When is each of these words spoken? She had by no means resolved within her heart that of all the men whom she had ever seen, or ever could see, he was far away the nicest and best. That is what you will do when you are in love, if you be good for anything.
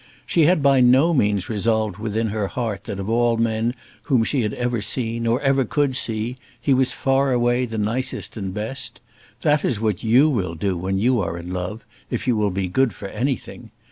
She 0.25 0.45
had 0.47 0.63
by 0.63 0.81
no 0.81 1.13
means 1.13 1.47
resolved 1.47 1.97
within 1.97 2.29
her 2.29 2.47
heart 2.47 2.85
that 2.85 2.97
of 2.97 3.07
all 3.07 3.37
the 3.37 3.43
men 3.43 3.75
whom 4.05 4.23
she 4.23 4.41
had 4.41 4.55
ever 4.55 4.81
seen, 4.81 5.27
or 5.27 5.39
ever 5.41 5.63
could 5.63 5.95
see, 5.95 6.37
he 6.59 6.73
was 6.73 6.91
far 6.91 7.31
away 7.31 7.67
the 7.67 7.77
nicest 7.77 8.35
and 8.35 8.51
best. 8.51 8.99
That 9.41 9.63
is 9.63 9.79
what 9.79 10.01
you 10.03 10.27
will 10.27 10.55
do 10.55 10.75
when 10.75 10.97
you 10.97 11.21
are 11.21 11.37
in 11.37 11.51
love, 11.51 11.85
if 12.09 12.25
you 12.27 12.49
be 12.49 12.67
good 12.67 12.95
for 12.95 13.09
anything. 13.09 13.69